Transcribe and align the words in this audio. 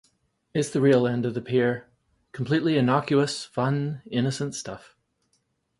It's 0.55 0.75
real 0.75 1.05
end 1.05 1.27
of 1.27 1.35
the 1.35 1.43
pier, 1.43 1.85
completely 2.31 2.75
innocuous, 2.75 3.45
fun, 3.45 4.01
innocent 4.09 4.55
stuff. 4.55 4.95